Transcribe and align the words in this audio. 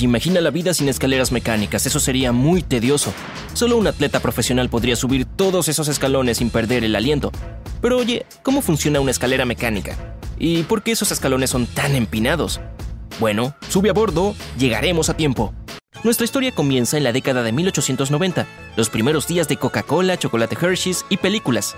Imagina 0.00 0.40
la 0.40 0.50
vida 0.50 0.74
sin 0.74 0.88
escaleras 0.88 1.32
mecánicas, 1.32 1.86
eso 1.86 2.00
sería 2.00 2.32
muy 2.32 2.62
tedioso. 2.62 3.12
Solo 3.54 3.76
un 3.76 3.86
atleta 3.86 4.20
profesional 4.20 4.68
podría 4.68 4.96
subir 4.96 5.24
todos 5.24 5.68
esos 5.68 5.88
escalones 5.88 6.38
sin 6.38 6.50
perder 6.50 6.84
el 6.84 6.94
aliento. 6.94 7.32
Pero 7.80 7.98
oye, 7.98 8.26
¿cómo 8.42 8.62
funciona 8.62 9.00
una 9.00 9.10
escalera 9.10 9.44
mecánica? 9.44 9.96
¿Y 10.38 10.64
por 10.64 10.82
qué 10.82 10.92
esos 10.92 11.12
escalones 11.12 11.50
son 11.50 11.66
tan 11.66 11.94
empinados? 11.94 12.60
Bueno, 13.18 13.54
sube 13.68 13.90
a 13.90 13.94
bordo, 13.94 14.34
llegaremos 14.58 15.08
a 15.08 15.16
tiempo. 15.16 15.54
Nuestra 16.04 16.24
historia 16.24 16.52
comienza 16.52 16.98
en 16.98 17.04
la 17.04 17.12
década 17.12 17.42
de 17.42 17.52
1890, 17.52 18.46
los 18.76 18.90
primeros 18.90 19.26
días 19.26 19.48
de 19.48 19.56
Coca-Cola, 19.56 20.18
chocolate 20.18 20.56
Hershey's 20.60 21.04
y 21.08 21.16
películas. 21.16 21.74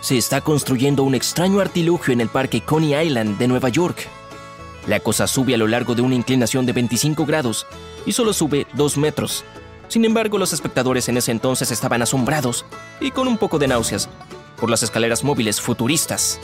Se 0.00 0.18
está 0.18 0.40
construyendo 0.40 1.02
un 1.04 1.14
extraño 1.14 1.60
artilugio 1.60 2.12
en 2.12 2.20
el 2.20 2.28
parque 2.28 2.60
Coney 2.60 2.94
Island 2.94 3.38
de 3.38 3.48
Nueva 3.48 3.68
York. 3.70 4.08
La 4.86 5.00
cosa 5.00 5.26
sube 5.26 5.54
a 5.54 5.58
lo 5.58 5.66
largo 5.66 5.94
de 5.94 6.02
una 6.02 6.14
inclinación 6.14 6.66
de 6.66 6.72
25 6.72 7.24
grados 7.24 7.66
y 8.04 8.12
solo 8.12 8.32
sube 8.32 8.66
2 8.74 8.98
metros. 8.98 9.44
Sin 9.88 10.04
embargo, 10.04 10.38
los 10.38 10.52
espectadores 10.52 11.08
en 11.08 11.16
ese 11.16 11.30
entonces 11.30 11.70
estaban 11.70 12.02
asombrados 12.02 12.64
y 13.00 13.10
con 13.10 13.28
un 13.28 13.38
poco 13.38 13.58
de 13.58 13.68
náuseas 13.68 14.08
por 14.58 14.70
las 14.70 14.82
escaleras 14.82 15.24
móviles 15.24 15.60
futuristas. 15.60 16.38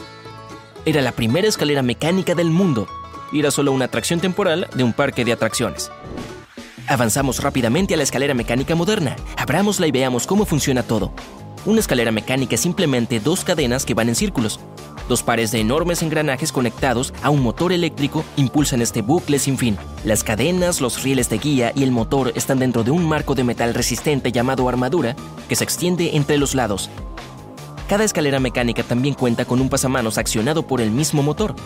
Era 0.85 1.03
la 1.03 1.13
primera 1.13 1.49
escalera 1.49 1.83
mecánica 1.83 2.35
del 2.35 2.51
mundo 2.51 2.87
y 3.33 3.41
era 3.41 3.51
solo 3.51 3.73
una 3.73 3.87
atracción 3.87 4.21
temporal 4.21 4.69
de 4.75 4.85
un 4.85 4.93
parque 4.93 5.25
de 5.25 5.33
atracciones. 5.33 5.91
Avanzamos 6.87 7.43
rápidamente 7.43 7.95
a 7.95 7.97
la 7.97 8.03
escalera 8.03 8.35
mecánica 8.35 8.75
moderna. 8.75 9.17
Abrámosla 9.37 9.87
y 9.87 9.93
veamos 9.93 10.27
cómo 10.27 10.45
funciona 10.45 10.83
todo. 10.83 11.13
Una 11.67 11.81
escalera 11.81 12.11
mecánica 12.11 12.55
es 12.55 12.63
simplemente 12.63 13.21
dos 13.21 13.45
cadenas 13.45 13.85
que 13.85 13.95
van 13.95 14.09
en 14.09 14.15
círculos. 14.15 14.59
Dos 15.11 15.25
pares 15.25 15.51
de 15.51 15.59
enormes 15.59 16.05
engranajes 16.05 16.53
conectados 16.53 17.13
a 17.21 17.31
un 17.31 17.43
motor 17.43 17.73
eléctrico 17.73 18.25
impulsan 18.37 18.81
este 18.81 19.03
bucle 19.03 19.41
sin 19.41 19.59
fin. 19.59 19.77
Las 20.05 20.23
cadenas, 20.23 20.81
los 20.81 21.03
rieles 21.03 21.29
de 21.29 21.39
guía 21.39 21.73
y 21.75 21.83
el 21.83 21.91
motor 21.91 22.31
están 22.37 22.61
dentro 22.61 22.85
de 22.85 22.93
un 22.93 23.09
marco 23.09 23.35
de 23.35 23.43
metal 23.43 23.75
resistente 23.75 24.31
llamado 24.31 24.69
armadura 24.69 25.17
que 25.49 25.57
se 25.57 25.65
extiende 25.65 26.15
entre 26.15 26.39
los 26.39 26.55
lados. 26.55 26.91
Cada 27.89 28.05
escalera 28.05 28.39
mecánica 28.39 28.85
también 28.85 29.17
cuenta 29.17 29.45
con 29.45 29.61
un 29.61 29.69
pasamanos 29.69 30.17
accionado 30.17 30.65
por 30.65 30.81
el 30.81 30.93
mismo 30.93 31.25
motor. 31.25 31.57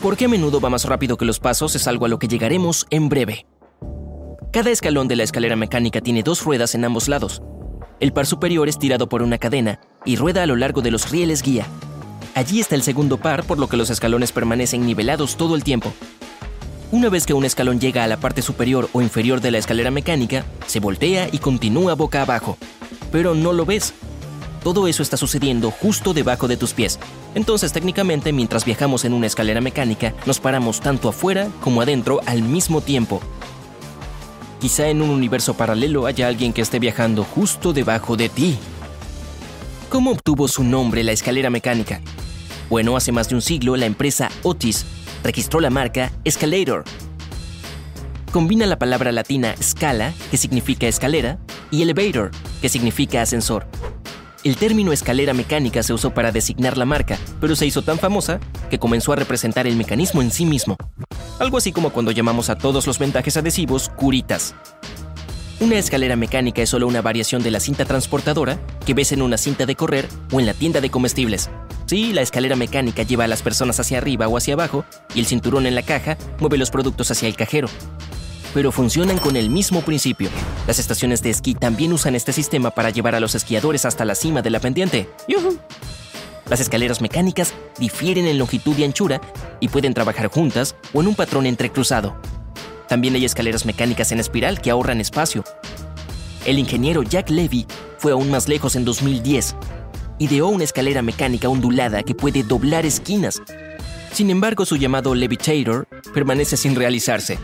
Porque 0.00 0.26
a 0.26 0.28
menudo 0.28 0.60
va 0.60 0.70
más 0.70 0.84
rápido 0.84 1.16
que 1.16 1.24
los 1.24 1.40
pasos 1.40 1.74
es 1.74 1.88
algo 1.88 2.06
a 2.06 2.08
lo 2.08 2.20
que 2.20 2.28
llegaremos 2.28 2.86
en 2.90 3.08
breve. 3.08 3.44
Cada 4.52 4.70
escalón 4.70 5.08
de 5.08 5.16
la 5.16 5.24
escalera 5.24 5.56
mecánica 5.56 6.00
tiene 6.00 6.22
dos 6.22 6.44
ruedas 6.44 6.76
en 6.76 6.84
ambos 6.84 7.08
lados. 7.08 7.42
El 7.98 8.12
par 8.12 8.26
superior 8.26 8.68
es 8.68 8.78
tirado 8.78 9.08
por 9.08 9.20
una 9.20 9.38
cadena 9.38 9.80
y 10.04 10.14
rueda 10.14 10.44
a 10.44 10.46
lo 10.46 10.54
largo 10.54 10.80
de 10.80 10.92
los 10.92 11.10
rieles 11.10 11.42
guía. 11.42 11.66
Allí 12.34 12.58
está 12.58 12.74
el 12.74 12.82
segundo 12.82 13.18
par, 13.18 13.44
por 13.44 13.58
lo 13.58 13.68
que 13.68 13.76
los 13.76 13.90
escalones 13.90 14.32
permanecen 14.32 14.84
nivelados 14.84 15.36
todo 15.36 15.54
el 15.54 15.62
tiempo. 15.62 15.92
Una 16.90 17.08
vez 17.08 17.26
que 17.26 17.34
un 17.34 17.44
escalón 17.44 17.78
llega 17.78 18.02
a 18.02 18.08
la 18.08 18.16
parte 18.16 18.42
superior 18.42 18.88
o 18.92 19.02
inferior 19.02 19.40
de 19.40 19.52
la 19.52 19.58
escalera 19.58 19.92
mecánica, 19.92 20.44
se 20.66 20.80
voltea 20.80 21.28
y 21.30 21.38
continúa 21.38 21.94
boca 21.94 22.22
abajo. 22.22 22.58
Pero 23.12 23.36
no 23.36 23.52
lo 23.52 23.64
ves. 23.64 23.94
Todo 24.64 24.88
eso 24.88 25.02
está 25.02 25.16
sucediendo 25.16 25.70
justo 25.70 26.12
debajo 26.12 26.48
de 26.48 26.56
tus 26.56 26.72
pies. 26.72 26.98
Entonces 27.36 27.72
técnicamente 27.72 28.32
mientras 28.32 28.64
viajamos 28.64 29.04
en 29.04 29.12
una 29.12 29.28
escalera 29.28 29.60
mecánica, 29.60 30.12
nos 30.26 30.40
paramos 30.40 30.80
tanto 30.80 31.08
afuera 31.08 31.48
como 31.60 31.82
adentro 31.82 32.20
al 32.26 32.42
mismo 32.42 32.80
tiempo. 32.80 33.20
Quizá 34.60 34.88
en 34.88 35.02
un 35.02 35.10
universo 35.10 35.54
paralelo 35.54 36.06
haya 36.06 36.26
alguien 36.26 36.52
que 36.52 36.62
esté 36.62 36.80
viajando 36.80 37.22
justo 37.22 37.72
debajo 37.72 38.16
de 38.16 38.28
ti. 38.28 38.58
¿Cómo 39.88 40.10
obtuvo 40.10 40.48
su 40.48 40.64
nombre 40.64 41.04
la 41.04 41.12
escalera 41.12 41.50
mecánica? 41.50 42.00
Bueno, 42.74 42.96
hace 42.96 43.12
más 43.12 43.28
de 43.28 43.36
un 43.36 43.40
siglo 43.40 43.76
la 43.76 43.86
empresa 43.86 44.32
Otis 44.42 44.84
registró 45.22 45.60
la 45.60 45.70
marca 45.70 46.10
Escalator. 46.24 46.82
Combina 48.32 48.66
la 48.66 48.80
palabra 48.80 49.12
latina 49.12 49.54
scala, 49.62 50.12
que 50.28 50.36
significa 50.36 50.88
escalera, 50.88 51.38
y 51.70 51.82
elevator, 51.82 52.32
que 52.60 52.68
significa 52.68 53.22
ascensor. 53.22 53.68
El 54.42 54.56
término 54.56 54.92
escalera 54.92 55.34
mecánica 55.34 55.84
se 55.84 55.92
usó 55.92 56.14
para 56.14 56.32
designar 56.32 56.76
la 56.76 56.84
marca, 56.84 57.16
pero 57.40 57.54
se 57.54 57.64
hizo 57.64 57.82
tan 57.82 58.00
famosa 58.00 58.40
que 58.70 58.80
comenzó 58.80 59.12
a 59.12 59.16
representar 59.16 59.68
el 59.68 59.76
mecanismo 59.76 60.20
en 60.20 60.32
sí 60.32 60.44
mismo. 60.44 60.76
Algo 61.38 61.58
así 61.58 61.70
como 61.70 61.90
cuando 61.90 62.10
llamamos 62.10 62.50
a 62.50 62.58
todos 62.58 62.88
los 62.88 62.98
vendajes 62.98 63.36
adhesivos 63.36 63.88
curitas. 63.88 64.52
Una 65.60 65.78
escalera 65.78 66.16
mecánica 66.16 66.62
es 66.62 66.70
solo 66.70 66.88
una 66.88 67.02
variación 67.02 67.40
de 67.44 67.52
la 67.52 67.60
cinta 67.60 67.84
transportadora 67.84 68.58
que 68.84 68.94
ves 68.94 69.12
en 69.12 69.22
una 69.22 69.38
cinta 69.38 69.64
de 69.64 69.76
correr 69.76 70.08
o 70.32 70.40
en 70.40 70.46
la 70.46 70.54
tienda 70.54 70.80
de 70.80 70.90
comestibles. 70.90 71.50
Sí, 71.86 72.12
la 72.12 72.22
escalera 72.22 72.56
mecánica 72.56 73.02
lleva 73.02 73.24
a 73.24 73.28
las 73.28 73.42
personas 73.42 73.78
hacia 73.78 73.98
arriba 73.98 74.28
o 74.28 74.36
hacia 74.36 74.54
abajo 74.54 74.84
y 75.14 75.20
el 75.20 75.26
cinturón 75.26 75.66
en 75.66 75.74
la 75.74 75.82
caja 75.82 76.16
mueve 76.40 76.56
los 76.56 76.70
productos 76.70 77.10
hacia 77.10 77.28
el 77.28 77.36
cajero 77.36 77.68
pero 78.54 78.70
funcionan 78.70 79.18
con 79.18 79.36
el 79.36 79.50
mismo 79.50 79.82
principio. 79.82 80.30
Las 80.66 80.78
estaciones 80.78 81.20
de 81.22 81.30
esquí 81.30 81.54
también 81.54 81.92
usan 81.92 82.14
este 82.14 82.32
sistema 82.32 82.70
para 82.70 82.90
llevar 82.90 83.16
a 83.16 83.20
los 83.20 83.34
esquiadores 83.34 83.84
hasta 83.84 84.04
la 84.04 84.14
cima 84.14 84.40
de 84.40 84.50
la 84.50 84.60
pendiente. 84.60 85.08
Las 86.48 86.60
escaleras 86.60 87.00
mecánicas 87.00 87.52
difieren 87.78 88.26
en 88.26 88.38
longitud 88.38 88.78
y 88.78 88.84
anchura 88.84 89.20
y 89.58 89.68
pueden 89.68 89.92
trabajar 89.92 90.28
juntas 90.28 90.76
o 90.92 91.00
en 91.00 91.08
un 91.08 91.16
patrón 91.16 91.46
entrecruzado. 91.46 92.16
También 92.88 93.14
hay 93.16 93.24
escaleras 93.24 93.66
mecánicas 93.66 94.12
en 94.12 94.20
espiral 94.20 94.60
que 94.60 94.70
ahorran 94.70 95.00
espacio. 95.00 95.42
El 96.44 96.58
ingeniero 96.58 97.02
Jack 97.02 97.30
Levy 97.30 97.66
fue 97.98 98.12
aún 98.12 98.30
más 98.30 98.46
lejos 98.46 98.76
en 98.76 98.84
2010. 98.84 99.56
Ideó 100.18 100.48
una 100.48 100.64
escalera 100.64 101.02
mecánica 101.02 101.48
ondulada 101.48 102.02
que 102.02 102.14
puede 102.14 102.44
doblar 102.44 102.86
esquinas. 102.86 103.42
Sin 104.12 104.30
embargo, 104.30 104.64
su 104.64 104.76
llamado 104.76 105.14
Levitator 105.14 105.88
permanece 106.12 106.56
sin 106.56 106.76
realizarse. 106.76 107.38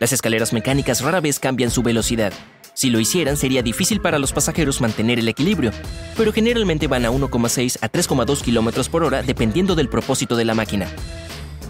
Las 0.00 0.12
escaleras 0.12 0.54
mecánicas 0.54 1.02
rara 1.02 1.20
vez 1.20 1.38
cambian 1.38 1.70
su 1.70 1.82
velocidad. 1.82 2.32
Si 2.74 2.88
lo 2.88 2.98
hicieran, 2.98 3.36
sería 3.36 3.62
difícil 3.62 4.00
para 4.00 4.18
los 4.18 4.32
pasajeros 4.32 4.80
mantener 4.80 5.18
el 5.18 5.28
equilibrio, 5.28 5.70
pero 6.16 6.32
generalmente 6.32 6.86
van 6.86 7.04
a 7.04 7.10
1,6 7.10 7.78
a 7.82 7.92
3,2 7.92 8.42
km 8.42 8.88
por 8.88 9.04
hora 9.04 9.22
dependiendo 9.22 9.74
del 9.74 9.90
propósito 9.90 10.34
de 10.34 10.46
la 10.46 10.54
máquina. 10.54 10.88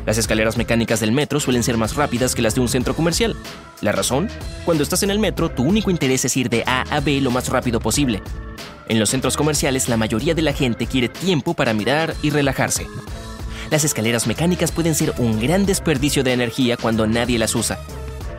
Las 0.07 0.19
escaleras 0.19 0.57
mecánicas 0.57 1.01
del 1.01 1.13
metro 1.13 1.39
suelen 1.39 1.63
ser 1.63 1.77
más 1.77 1.95
rápidas 1.95 2.35
que 2.35 2.43
las 2.43 2.55
de 2.55 2.61
un 2.61 2.69
centro 2.69 2.95
comercial. 2.95 3.37
¿La 3.81 3.93
razón? 3.93 4.29
Cuando 4.65 4.83
estás 4.83 5.03
en 5.03 5.11
el 5.11 5.19
metro, 5.19 5.49
tu 5.49 5.63
único 5.63 5.91
interés 5.91 6.25
es 6.25 6.37
ir 6.37 6.49
de 6.49 6.65
A 6.67 6.83
a 6.91 7.01
B 7.01 7.21
lo 7.21 7.31
más 7.31 7.49
rápido 7.49 7.81
posible. 7.81 8.23
En 8.89 8.99
los 8.99 9.11
centros 9.11 9.37
comerciales, 9.37 9.89
la 9.89 9.97
mayoría 9.97 10.35
de 10.35 10.43
la 10.43 10.53
gente 10.53 10.87
quiere 10.87 11.09
tiempo 11.09 11.55
para 11.55 11.73
mirar 11.73 12.15
y 12.23 12.31
relajarse. 12.31 12.87
Las 13.71 13.85
escaleras 13.85 14.27
mecánicas 14.27 14.73
pueden 14.73 14.95
ser 14.95 15.15
un 15.19 15.41
gran 15.41 15.65
desperdicio 15.67 16.25
de 16.25 16.33
energía 16.33 16.77
cuando 16.77 17.07
nadie 17.07 17.39
las 17.39 17.55
usa. 17.55 17.79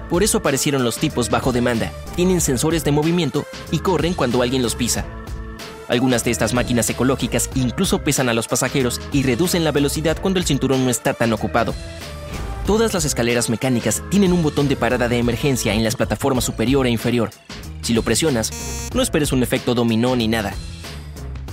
Por 0.10 0.22
eso 0.22 0.40
aparecieron 0.40 0.84
los 0.84 0.98
tipos 0.98 1.30
bajo 1.30 1.52
demanda. 1.52 1.92
Tienen 2.16 2.42
sensores 2.42 2.84
de 2.84 2.92
movimiento 2.92 3.46
y 3.72 3.80
corren 3.80 4.14
cuando 4.14 4.42
alguien 4.42 4.62
los 4.62 4.76
pisa. 4.76 5.06
Algunas 5.90 6.24
de 6.24 6.32
estas 6.32 6.54
máquinas 6.54 6.90
ecológicas 6.90 7.50
incluso 7.56 8.04
pesan 8.04 8.30
a 8.30 8.34
los 8.34 8.48
pasajeros 8.48 9.02
y 9.12 9.24
reducen 9.24 9.64
la 9.64 9.72
velocidad 9.72 10.18
cuando 10.22 10.40
el 10.40 10.46
cinturón 10.46 10.86
no 10.86 10.90
está 10.90 11.14
tan 11.14 11.34
ocupado. 11.34 11.74
Todas 12.66 12.94
las 12.94 13.04
escaleras 13.04 13.50
mecánicas 13.50 14.02
tienen 14.10 14.32
un 14.32 14.42
botón 14.42 14.70
de 14.70 14.78
parada 14.78 15.10
de 15.10 15.18
emergencia 15.18 15.74
en 15.74 15.84
las 15.84 15.98
plataformas 15.98 16.46
superior 16.46 16.88
e 16.88 16.90
inferior. 16.90 17.30
Si 17.82 17.94
lo 17.94 18.04
presionas, 18.04 18.90
no 18.94 19.02
esperes 19.02 19.34
un 19.34 19.44
efecto 19.44 19.76
dominó 19.76 20.16
ni 20.16 20.30
nada. 20.30 20.54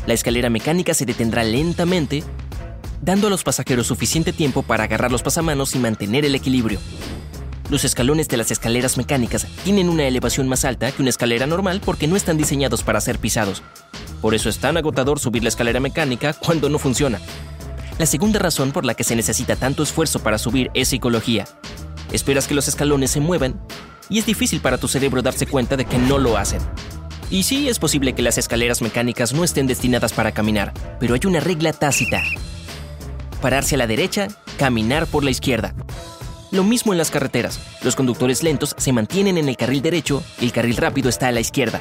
La 0.07 0.15
escalera 0.15 0.51
mecánica 0.51 0.95
se 0.95 1.05
detendrá 1.05 1.43
lentamente, 1.43 2.23
dando 3.03 3.27
a 3.27 3.31
los 3.31 3.43
pasajeros 3.43 3.89
suficiente 3.89 4.33
tiempo 4.33 4.63
para 4.63 4.85
agarrar 4.85 5.11
los 5.11 5.23
pasamanos 5.23 5.75
y 5.75 5.81
mantener 5.81 6.25
el 6.25 6.37
equilibrio. 6.37 6.79
Los 7.71 7.85
escalones 7.85 8.29
de 8.29 8.37
las 8.37 8.51
escaleras 8.51 8.97
mecánicas 8.97 9.47
tienen 9.65 9.89
una 9.89 10.05
elevación 10.05 10.49
más 10.49 10.65
alta 10.65 10.91
que 10.93 11.03
una 11.03 11.11
escalera 11.11 11.47
normal 11.47 11.81
porque 11.85 12.07
no 12.07 12.17
están 12.17 12.37
diseñados 12.37 12.83
para 12.85 13.01
ser 13.01 13.19
pisados. 13.19 13.63
Por 14.21 14.35
eso 14.35 14.49
es 14.49 14.59
tan 14.59 14.77
agotador 14.77 15.19
subir 15.19 15.43
la 15.43 15.49
escalera 15.49 15.81
mecánica 15.81 16.33
cuando 16.35 16.69
no 16.69 16.79
funciona. 16.79 17.21
La 17.99 18.07
segunda 18.07 18.39
razón 18.39 18.73
por 18.73 18.85
la 18.85 18.95
que 18.95 19.05
se 19.05 19.17
necesita 19.17 19.57
tanto 19.57 19.83
esfuerzo 19.83 20.21
para 20.21 20.39
subir 20.39 20.71
es 20.75 20.89
psicología. 20.89 21.47
Esperas 22.13 22.47
que 22.47 22.55
los 22.55 22.69
escalones 22.69 23.11
se 23.11 23.21
muevan 23.21 23.61
y 24.09 24.19
es 24.19 24.27
difícil 24.27 24.61
para 24.61 24.79
tu 24.79 24.89
cerebro 24.89 25.23
darse 25.23 25.47
cuenta 25.47 25.77
de 25.77 25.85
que 25.85 25.99
no 25.99 26.19
lo 26.19 26.37
hacen. 26.37 26.61
Y 27.31 27.45
sí 27.45 27.69
es 27.69 27.79
posible 27.79 28.15
que 28.15 28.23
las 28.23 28.39
escaleras 28.39 28.83
mecánicas 28.83 29.33
no 29.33 29.45
estén 29.45 29.67
destinadas 29.67 30.13
para 30.13 30.33
caminar, 30.33 30.73
pero 30.99 31.15
hay 31.15 31.21
una 31.27 31.41
regla 31.41 31.73
tácita. 31.73 32.23
Pararse 33.41 33.77
a 33.77 33.79
la 33.79 33.87
derecha, 33.87 34.29
caminar 34.59 35.07
por 35.07 35.23
la 35.23 35.31
izquierda. 35.31 35.75
Lo 36.51 36.65
mismo 36.65 36.93
en 36.93 36.99
las 36.99 37.13
carreteras. 37.13 37.61
Los 37.85 37.95
conductores 37.95 38.43
lentos 38.43 38.75
se 38.77 38.93
mantienen 38.93 39.39
en 39.39 39.49
el 39.49 39.57
carril 39.57 39.83
derecho 39.83 40.25
y 40.41 40.47
el 40.47 40.53
carril 40.53 40.77
rápido 40.77 41.09
está 41.09 41.29
a 41.29 41.33
la 41.33 41.41
izquierda. 41.41 41.81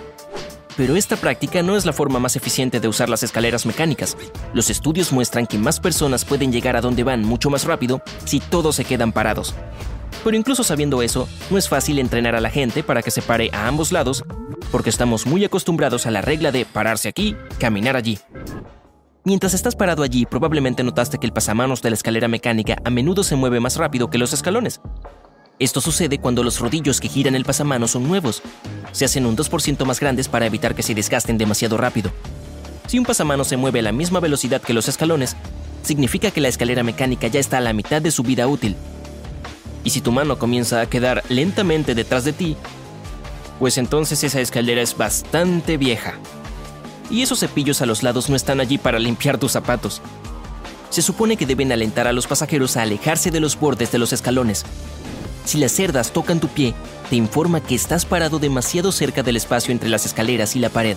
Pero 0.80 0.96
esta 0.96 1.18
práctica 1.18 1.62
no 1.62 1.76
es 1.76 1.86
la 1.86 1.92
forma 1.92 2.20
más 2.20 2.38
eficiente 2.38 2.80
de 2.80 2.88
usar 2.88 3.10
las 3.10 3.22
escaleras 3.22 3.66
mecánicas. 3.66 4.16
Los 4.54 4.70
estudios 4.70 5.12
muestran 5.12 5.46
que 5.46 5.58
más 5.58 5.82
personas 5.82 6.24
pueden 6.24 6.54
llegar 6.54 6.78
a 6.78 6.80
donde 6.80 7.04
van 7.04 7.22
mucho 7.22 7.50
más 7.50 7.66
rápido 7.66 8.02
si 8.24 8.40
todos 8.40 8.78
se 8.78 8.86
quedan 8.86 9.12
parados. 9.12 9.54
Pero 10.24 10.38
incluso 10.38 10.64
sabiendo 10.64 11.02
eso, 11.02 11.28
no 11.50 11.58
es 11.58 11.68
fácil 11.68 12.00
entrenar 12.00 12.34
a 12.34 12.40
la 12.40 12.50
gente 12.50 12.82
para 12.82 13.02
que 13.02 13.12
se 13.12 13.22
pare 13.22 13.50
a 13.52 13.68
ambos 13.68 13.92
lados, 13.92 14.24
porque 14.72 14.90
estamos 14.90 15.26
muy 15.26 15.44
acostumbrados 15.44 16.06
a 16.06 16.12
la 16.12 16.22
regla 16.22 16.54
de 16.54 16.64
pararse 16.64 17.10
aquí, 17.10 17.36
caminar 17.60 17.98
allí. 17.98 18.18
Mientras 19.26 19.54
estás 19.54 19.76
parado 19.76 20.02
allí, 20.02 20.26
probablemente 20.26 20.82
notaste 20.86 21.18
que 21.18 21.28
el 21.28 21.34
pasamanos 21.34 21.82
de 21.82 21.90
la 21.90 21.96
escalera 21.96 22.30
mecánica 22.30 22.78
a 22.86 22.90
menudo 22.90 23.24
se 23.24 23.36
mueve 23.36 23.60
más 23.60 23.76
rápido 23.76 24.10
que 24.10 24.18
los 24.18 24.32
escalones. 24.32 24.80
Esto 25.60 25.82
sucede 25.82 26.20
cuando 26.20 26.42
los 26.42 26.60
rodillos 26.60 27.02
que 27.02 27.10
giran 27.10 27.36
el 27.36 27.44
pasamanos 27.44 27.92
son 27.92 28.08
nuevos. 28.08 28.42
Se 28.94 29.04
hacen 29.04 29.26
un 29.26 29.36
2% 29.36 29.84
más 29.84 30.00
grandes 30.00 30.30
para 30.30 30.46
evitar 30.46 30.74
que 30.74 30.84
se 30.84 30.96
desgasten 30.96 31.38
demasiado 31.38 31.76
rápido. 31.76 32.12
Si 32.88 32.98
un 32.98 33.04
pasamanos 33.04 33.50
se 33.50 33.58
mueve 33.58 33.80
a 33.80 33.84
la 33.84 33.92
misma 33.92 34.22
velocidad 34.22 34.62
que 34.62 34.74
los 34.74 34.88
escalones, 34.88 35.36
significa 35.84 36.32
que 36.32 36.40
la 36.40 36.48
escalera 36.48 36.82
mecánica 36.82 37.28
ya 37.28 37.42
está 37.42 37.58
a 37.58 37.62
la 37.62 37.74
mitad 37.74 38.02
de 38.02 38.12
su 38.12 38.24
vida 38.24 38.48
útil. 38.48 38.78
Y 39.84 39.90
si 39.90 40.00
tu 40.00 40.14
mano 40.14 40.40
comienza 40.40 40.80
a 40.80 40.86
quedar 40.86 41.24
lentamente 41.28 41.94
detrás 41.94 42.24
de 42.24 42.32
ti, 42.32 42.56
pues 43.60 43.78
entonces 43.78 44.24
esa 44.24 44.40
escalera 44.40 44.82
es 44.82 44.96
bastante 44.96 45.76
vieja. 45.76 46.14
Y 47.12 47.22
esos 47.22 47.42
cepillos 47.42 47.82
a 47.82 47.86
los 47.86 48.02
lados 48.02 48.30
no 48.30 48.38
están 48.38 48.62
allí 48.62 48.78
para 48.78 48.98
limpiar 48.98 49.38
tus 49.38 49.52
zapatos. 49.52 50.02
Se 50.90 51.02
supone 51.02 51.36
que 51.36 51.46
deben 51.46 51.74
alentar 51.74 52.08
a 52.08 52.14
los 52.14 52.28
pasajeros 52.28 52.78
a 52.78 52.84
alejarse 52.84 53.30
de 53.30 53.42
los 53.42 53.60
bordes 53.60 53.92
de 53.92 54.00
los 54.00 54.14
escalones. 54.14 54.66
Si 55.50 55.58
las 55.58 55.72
cerdas 55.72 56.14
tocan 56.14 56.40
tu 56.40 56.48
pie, 56.48 56.76
te 57.10 57.16
informa 57.16 57.60
que 57.60 57.74
estás 57.74 58.06
parado 58.06 58.38
demasiado 58.38 58.92
cerca 58.92 59.24
del 59.24 59.36
espacio 59.36 59.72
entre 59.72 59.90
las 59.90 60.06
escaleras 60.06 60.56
y 60.56 60.60
la 60.60 60.70
pared. 60.70 60.96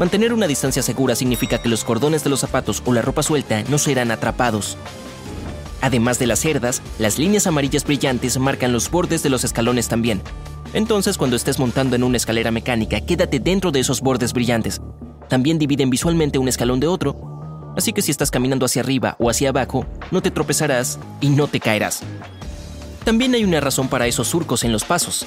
Mantener 0.00 0.32
una 0.32 0.48
distancia 0.48 0.82
segura 0.82 1.14
significa 1.14 1.62
que 1.62 1.68
los 1.68 1.84
cordones 1.84 2.24
de 2.24 2.30
los 2.30 2.40
zapatos 2.40 2.82
o 2.84 2.92
la 2.92 3.00
ropa 3.00 3.22
suelta 3.22 3.62
no 3.68 3.78
serán 3.78 4.10
atrapados. 4.10 4.76
Además 5.82 6.18
de 6.18 6.26
las 6.26 6.40
cerdas, 6.40 6.82
las 6.98 7.20
líneas 7.20 7.46
amarillas 7.46 7.84
brillantes 7.84 8.40
marcan 8.40 8.72
los 8.72 8.90
bordes 8.90 9.22
de 9.22 9.30
los 9.30 9.44
escalones 9.44 9.86
también, 9.86 10.20
entonces, 10.72 11.16
cuando 11.16 11.36
estés 11.36 11.60
montando 11.60 11.94
en 11.94 12.02
una 12.02 12.16
escalera 12.16 12.50
mecánica, 12.50 13.00
quédate 13.00 13.38
dentro 13.38 13.70
de 13.70 13.78
esos 13.78 14.00
bordes 14.00 14.32
brillantes. 14.32 14.80
También 15.28 15.60
dividen 15.60 15.90
visualmente 15.90 16.40
un 16.40 16.48
escalón 16.48 16.80
de 16.80 16.88
otro. 16.88 17.72
Así 17.76 17.92
que 17.92 18.02
si 18.02 18.10
estás 18.10 18.32
caminando 18.32 18.66
hacia 18.66 18.82
arriba 18.82 19.14
o 19.20 19.30
hacia 19.30 19.50
abajo, 19.50 19.86
no 20.10 20.22
te 20.22 20.32
tropezarás 20.32 20.98
y 21.20 21.28
no 21.28 21.46
te 21.46 21.60
caerás. 21.60 22.02
También 23.10 23.34
hay 23.34 23.42
una 23.42 23.58
razón 23.58 23.88
para 23.88 24.06
esos 24.06 24.28
surcos 24.28 24.62
en 24.62 24.70
los 24.70 24.84
pasos. 24.84 25.26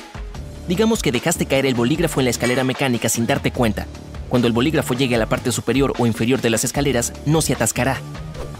Digamos 0.70 1.02
que 1.02 1.12
dejaste 1.12 1.46
caer 1.46 1.66
el 1.66 1.76
bolígrafo 1.76 2.22
en 2.22 2.24
la 2.24 2.30
escalera 2.30 2.64
mecánica 2.64 3.10
sin 3.10 3.28
darte 3.28 3.52
cuenta. 3.52 3.88
Cuando 4.30 4.48
el 4.48 4.54
bolígrafo 4.54 4.94
llegue 4.94 5.16
a 5.16 5.18
la 5.18 5.26
parte 5.26 5.52
superior 5.52 5.94
o 5.98 6.08
inferior 6.08 6.40
de 6.40 6.50
las 6.50 6.64
escaleras, 6.64 7.12
no 7.26 7.42
se 7.42 7.52
atascará. 7.52 7.98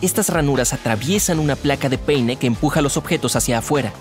Estas 0.02 0.28
ranuras 0.28 0.74
atraviesan 0.74 1.40
una 1.40 1.56
placa 1.56 1.88
de 1.88 1.98
peine 1.98 2.36
que 2.36 2.48
empuja 2.48 2.82
los 2.82 2.98
objetos 2.98 3.38
hacia 3.38 3.60
afuera. 3.60 3.94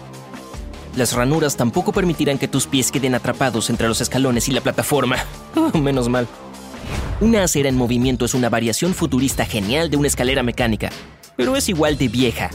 Las 0.97 1.13
ranuras 1.13 1.57
tampoco 1.57 1.93
permitirán 1.93 2.39
que 2.39 2.49
tus 2.49 2.67
pies 2.67 2.91
queden 2.91 3.15
atrapados 3.15 3.71
entre 3.71 3.87
los 3.87 4.01
escalones 4.01 4.49
y 4.49 4.51
la 4.53 4.61
plataforma. 4.61 5.19
Oh, 5.55 5.79
menos 5.79 6.09
mal. 6.09 6.27
Una 7.21 7.45
acera 7.45 7.69
en 7.69 7.77
movimiento 7.77 8.25
es 8.25 8.35
una 8.35 8.49
variación 8.49 8.93
futurista 8.93 9.47
genial 9.47 9.89
de 9.89 9.99
una 9.99 10.09
escalera 10.09 10.43
mecánica, 10.43 10.91
pero 11.37 11.55
es 11.55 11.69
igual 11.69 11.97
de 11.97 12.09
vieja. 12.09 12.51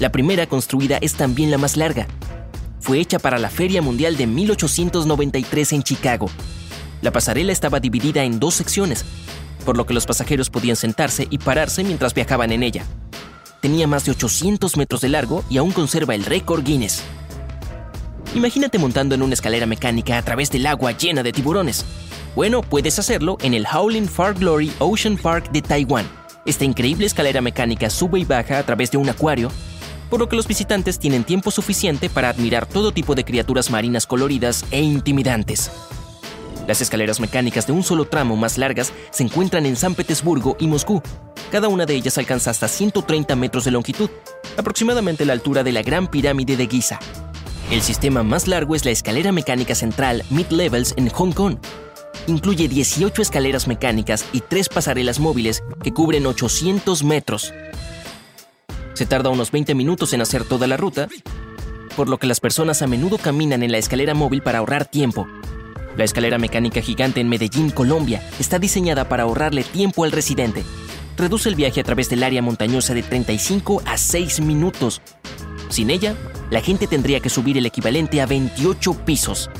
La 0.00 0.10
primera 0.10 0.46
construida 0.46 0.98
es 1.00 1.14
también 1.14 1.50
la 1.50 1.58
más 1.58 1.76
larga. 1.76 2.06
Fue 2.80 2.98
hecha 2.98 3.18
para 3.18 3.38
la 3.38 3.48
Feria 3.48 3.80
Mundial 3.80 4.16
de 4.16 4.26
1893 4.26 5.72
en 5.72 5.82
Chicago. 5.82 6.28
La 7.00 7.12
pasarela 7.12 7.52
estaba 7.52 7.80
dividida 7.80 8.24
en 8.24 8.40
dos 8.40 8.54
secciones, 8.54 9.04
por 9.64 9.76
lo 9.76 9.86
que 9.86 9.94
los 9.94 10.06
pasajeros 10.06 10.50
podían 10.50 10.76
sentarse 10.76 11.26
y 11.30 11.38
pararse 11.38 11.84
mientras 11.84 12.12
viajaban 12.12 12.50
en 12.50 12.62
ella. 12.62 12.84
Tenía 13.60 13.86
más 13.86 14.04
de 14.04 14.10
800 14.10 14.76
metros 14.76 15.00
de 15.00 15.08
largo 15.08 15.44
y 15.48 15.58
aún 15.58 15.70
conserva 15.70 16.14
el 16.14 16.24
récord 16.24 16.64
Guinness. 16.64 17.02
Imagínate 18.34 18.78
montando 18.78 19.14
en 19.14 19.22
una 19.22 19.34
escalera 19.34 19.64
mecánica 19.64 20.18
a 20.18 20.22
través 20.22 20.50
del 20.50 20.66
agua 20.66 20.92
llena 20.92 21.22
de 21.22 21.32
tiburones. 21.32 21.84
Bueno, 22.34 22.62
puedes 22.62 22.98
hacerlo 22.98 23.38
en 23.42 23.54
el 23.54 23.64
Howling 23.64 24.08
Far 24.08 24.34
Glory 24.34 24.72
Ocean 24.80 25.16
Park 25.16 25.50
de 25.52 25.62
Taiwán. 25.62 26.04
Esta 26.44 26.64
increíble 26.64 27.06
escalera 27.06 27.40
mecánica 27.40 27.88
sube 27.88 28.18
y 28.18 28.24
baja 28.24 28.58
a 28.58 28.66
través 28.66 28.90
de 28.90 28.98
un 28.98 29.08
acuario, 29.08 29.50
por 30.10 30.20
lo 30.20 30.28
que 30.28 30.36
los 30.36 30.46
visitantes 30.46 30.98
tienen 30.98 31.24
tiempo 31.24 31.50
suficiente 31.50 32.08
para 32.08 32.28
admirar 32.28 32.66
todo 32.66 32.92
tipo 32.92 33.14
de 33.14 33.24
criaturas 33.24 33.70
marinas 33.70 34.06
coloridas 34.06 34.64
e 34.70 34.80
intimidantes. 34.82 35.70
Las 36.66 36.80
escaleras 36.80 37.20
mecánicas 37.20 37.66
de 37.66 37.72
un 37.72 37.82
solo 37.82 38.06
tramo 38.06 38.36
más 38.36 38.56
largas 38.56 38.92
se 39.10 39.22
encuentran 39.22 39.66
en 39.66 39.76
San 39.76 39.94
Petersburgo 39.94 40.56
y 40.58 40.66
Moscú. 40.66 41.02
Cada 41.52 41.68
una 41.68 41.86
de 41.86 41.94
ellas 41.94 42.16
alcanza 42.18 42.50
hasta 42.50 42.68
130 42.68 43.36
metros 43.36 43.64
de 43.64 43.70
longitud, 43.70 44.10
aproximadamente 44.56 45.24
la 45.24 45.34
altura 45.34 45.62
de 45.62 45.72
la 45.72 45.82
Gran 45.82 46.08
Pirámide 46.08 46.56
de 46.56 46.66
Giza. 46.66 46.98
El 47.70 47.82
sistema 47.82 48.22
más 48.22 48.46
largo 48.46 48.74
es 48.74 48.84
la 48.84 48.90
escalera 48.90 49.32
mecánica 49.32 49.74
central 49.74 50.22
Mid 50.30 50.48
Levels 50.48 50.94
en 50.96 51.08
Hong 51.10 51.32
Kong. 51.32 51.56
Incluye 52.26 52.68
18 52.68 53.20
escaleras 53.20 53.68
mecánicas 53.68 54.24
y 54.32 54.40
3 54.40 54.68
pasarelas 54.68 55.20
móviles 55.20 55.62
que 55.82 55.92
cubren 55.92 56.26
800 56.26 57.04
metros. 57.04 57.52
Se 58.94 59.06
tarda 59.06 59.30
unos 59.30 59.50
20 59.50 59.74
minutos 59.74 60.12
en 60.12 60.20
hacer 60.20 60.44
toda 60.44 60.66
la 60.66 60.76
ruta, 60.76 61.08
por 61.96 62.08
lo 62.08 62.18
que 62.18 62.26
las 62.26 62.40
personas 62.40 62.80
a 62.80 62.86
menudo 62.86 63.18
caminan 63.18 63.62
en 63.62 63.72
la 63.72 63.78
escalera 63.78 64.14
móvil 64.14 64.42
para 64.42 64.58
ahorrar 64.58 64.86
tiempo. 64.86 65.26
La 65.96 66.04
escalera 66.04 66.38
mecánica 66.38 66.80
gigante 66.80 67.20
en 67.20 67.28
Medellín, 67.28 67.70
Colombia, 67.70 68.22
está 68.38 68.58
diseñada 68.58 69.08
para 69.08 69.24
ahorrarle 69.24 69.64
tiempo 69.64 70.04
al 70.04 70.12
residente. 70.12 70.64
Reduce 71.16 71.48
el 71.48 71.54
viaje 71.54 71.80
a 71.80 71.84
través 71.84 72.08
del 72.08 72.22
área 72.22 72.42
montañosa 72.42 72.94
de 72.94 73.02
35 73.02 73.82
a 73.84 73.96
6 73.96 74.40
minutos. 74.40 75.02
Sin 75.68 75.90
ella, 75.90 76.14
la 76.50 76.60
gente 76.60 76.86
tendría 76.86 77.20
que 77.20 77.30
subir 77.30 77.58
el 77.58 77.66
equivalente 77.66 78.20
a 78.20 78.26
28 78.26 79.04
pisos. 79.04 79.50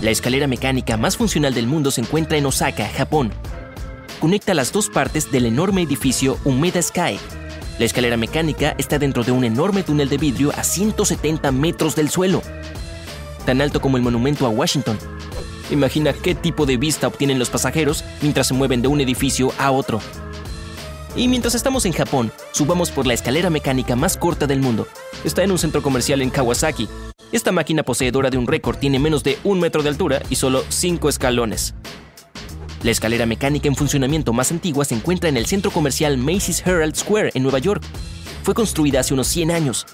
La 0.00 0.10
escalera 0.10 0.48
mecánica 0.48 0.96
más 0.96 1.16
funcional 1.16 1.54
del 1.54 1.68
mundo 1.68 1.92
se 1.92 2.00
encuentra 2.00 2.36
en 2.36 2.46
Osaka, 2.46 2.88
Japón. 2.88 3.32
Conecta 4.20 4.54
las 4.54 4.72
dos 4.72 4.88
partes 4.88 5.30
del 5.30 5.46
enorme 5.46 5.82
edificio 5.82 6.38
Umeda 6.44 6.82
Sky. 6.82 7.18
La 7.78 7.86
escalera 7.86 8.16
mecánica 8.16 8.74
está 8.78 8.98
dentro 8.98 9.24
de 9.24 9.32
un 9.32 9.44
enorme 9.44 9.82
túnel 9.82 10.08
de 10.08 10.18
vidrio 10.18 10.52
a 10.56 10.62
170 10.62 11.50
metros 11.52 11.96
del 11.96 12.10
suelo, 12.10 12.42
tan 13.46 13.60
alto 13.60 13.80
como 13.80 13.96
el 13.96 14.02
monumento 14.02 14.46
a 14.46 14.50
Washington. 14.50 14.98
Imagina 15.70 16.12
qué 16.12 16.34
tipo 16.34 16.66
de 16.66 16.76
vista 16.76 17.06
obtienen 17.06 17.38
los 17.38 17.48
pasajeros 17.48 18.04
mientras 18.20 18.48
se 18.48 18.54
mueven 18.54 18.82
de 18.82 18.88
un 18.88 19.00
edificio 19.00 19.52
a 19.58 19.70
otro. 19.70 20.00
Y 21.16 21.28
mientras 21.28 21.54
estamos 21.54 21.84
en 21.86 21.92
Japón, 21.92 22.30
subamos 22.52 22.90
por 22.90 23.06
la 23.06 23.14
escalera 23.14 23.50
mecánica 23.50 23.96
más 23.96 24.16
corta 24.16 24.46
del 24.46 24.60
mundo. 24.60 24.86
Está 25.24 25.42
en 25.42 25.50
un 25.50 25.58
centro 25.58 25.82
comercial 25.82 26.20
en 26.22 26.30
Kawasaki. 26.30 26.88
Esta 27.32 27.52
máquina 27.52 27.82
poseedora 27.82 28.28
de 28.28 28.36
un 28.36 28.46
récord 28.46 28.76
tiene 28.76 28.98
menos 28.98 29.22
de 29.22 29.38
un 29.44 29.60
metro 29.60 29.82
de 29.82 29.88
altura 29.88 30.22
y 30.28 30.36
solo 30.36 30.62
cinco 30.68 31.08
escalones. 31.08 31.74
La 32.82 32.90
escalera 32.90 33.26
mecánica 33.26 33.68
en 33.68 33.76
funcionamiento 33.76 34.32
más 34.32 34.50
antigua 34.50 34.84
se 34.84 34.96
encuentra 34.96 35.28
en 35.28 35.36
el 35.36 35.46
centro 35.46 35.70
comercial 35.70 36.18
Macy's 36.18 36.66
Herald 36.66 36.96
Square 36.96 37.30
en 37.34 37.44
Nueva 37.44 37.60
York. 37.60 37.80
Fue 38.42 38.54
construida 38.54 39.00
hace 39.00 39.14
unos 39.14 39.28
100 39.28 39.52
años. 39.52 39.86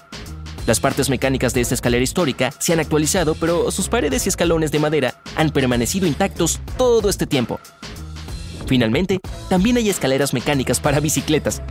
Las 0.65 0.79
partes 0.79 1.07
mecánicas 1.07 1.53
de 1.53 1.61
esta 1.61 1.75
escalera 1.75 2.03
histórica 2.03 2.51
se 2.57 2.73
han 2.73 2.79
actualizado, 2.79 3.35
pero 3.35 3.69
sus 3.69 3.89
paredes 3.89 4.25
y 4.25 4.29
escalones 4.29 4.71
de 4.71 4.79
madera 4.79 5.21
han 5.35 5.51
permanecido 5.51 6.07
intactos 6.07 6.59
todo 6.77 7.09
este 7.09 7.27
tiempo. 7.27 7.59
Finalmente, 8.65 9.19
también 9.49 9.77
hay 9.77 9.89
escaleras 9.89 10.33
mecánicas 10.33 10.79
para 10.79 10.99
bicicletas. 10.99 11.61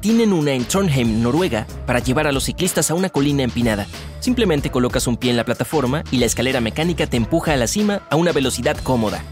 Tienen 0.00 0.34
una 0.34 0.52
en 0.52 0.66
Trondheim, 0.66 1.22
Noruega, 1.22 1.66
para 1.86 2.00
llevar 2.00 2.26
a 2.26 2.32
los 2.32 2.44
ciclistas 2.44 2.90
a 2.90 2.94
una 2.94 3.08
colina 3.08 3.42
empinada. 3.42 3.86
Simplemente 4.20 4.70
colocas 4.70 5.06
un 5.06 5.16
pie 5.16 5.30
en 5.30 5.36
la 5.38 5.44
plataforma 5.44 6.04
y 6.10 6.18
la 6.18 6.26
escalera 6.26 6.60
mecánica 6.60 7.06
te 7.06 7.16
empuja 7.16 7.54
a 7.54 7.56
la 7.56 7.66
cima 7.66 8.02
a 8.10 8.16
una 8.16 8.32
velocidad 8.32 8.76
cómoda. 8.82 9.24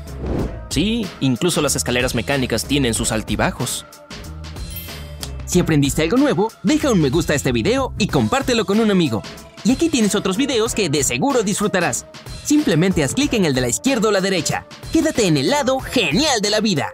Sí, 0.70 1.04
incluso 1.18 1.60
las 1.60 1.74
escaleras 1.74 2.14
mecánicas 2.14 2.64
tienen 2.64 2.94
sus 2.94 3.10
altibajos. 3.12 3.84
Si 5.44 5.58
aprendiste 5.58 6.02
algo 6.02 6.16
nuevo, 6.16 6.52
deja 6.62 6.92
un 6.92 7.00
me 7.00 7.10
gusta 7.10 7.32
a 7.32 7.36
este 7.36 7.50
video 7.50 7.92
y 7.98 8.06
compártelo 8.06 8.64
con 8.64 8.78
un 8.78 8.92
amigo. 8.92 9.20
Y 9.64 9.72
aquí 9.72 9.88
tienes 9.88 10.14
otros 10.14 10.36
videos 10.36 10.74
que 10.74 10.88
de 10.88 11.02
seguro 11.02 11.42
disfrutarás. 11.42 12.06
Simplemente 12.44 13.02
haz 13.02 13.14
clic 13.14 13.32
en 13.32 13.44
el 13.44 13.54
de 13.54 13.62
la 13.62 13.68
izquierda 13.68 14.08
o 14.08 14.12
la 14.12 14.20
derecha. 14.20 14.64
Quédate 14.92 15.26
en 15.26 15.36
el 15.36 15.50
lado 15.50 15.80
genial 15.80 16.40
de 16.40 16.50
la 16.50 16.60
vida. 16.60 16.92